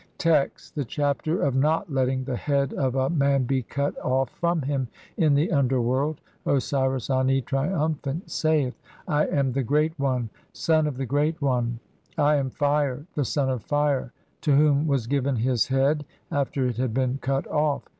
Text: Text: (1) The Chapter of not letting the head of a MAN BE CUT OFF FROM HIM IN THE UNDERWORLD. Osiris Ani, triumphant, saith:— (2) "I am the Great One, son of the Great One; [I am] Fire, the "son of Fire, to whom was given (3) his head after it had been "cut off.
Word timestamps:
Text: 0.17 0.75
(1) 0.75 0.81
The 0.81 0.85
Chapter 0.85 1.43
of 1.43 1.53
not 1.53 1.93
letting 1.93 2.23
the 2.23 2.35
head 2.35 2.73
of 2.73 2.95
a 2.95 3.07
MAN 3.11 3.43
BE 3.43 3.61
CUT 3.61 3.95
OFF 3.99 4.31
FROM 4.31 4.63
HIM 4.63 4.87
IN 5.17 5.35
THE 5.35 5.51
UNDERWORLD. 5.51 6.21
Osiris 6.43 7.11
Ani, 7.11 7.39
triumphant, 7.43 8.27
saith:— 8.27 8.73
(2) 9.07 9.13
"I 9.13 9.25
am 9.27 9.51
the 9.51 9.61
Great 9.61 9.99
One, 9.99 10.31
son 10.53 10.87
of 10.87 10.97
the 10.97 11.05
Great 11.05 11.39
One; 11.39 11.79
[I 12.17 12.37
am] 12.37 12.49
Fire, 12.49 13.05
the 13.13 13.25
"son 13.25 13.51
of 13.51 13.61
Fire, 13.61 14.11
to 14.41 14.55
whom 14.55 14.87
was 14.87 15.05
given 15.05 15.35
(3) 15.35 15.43
his 15.43 15.67
head 15.67 16.03
after 16.31 16.65
it 16.65 16.77
had 16.77 16.95
been 16.95 17.19
"cut 17.21 17.45
off. 17.45 17.83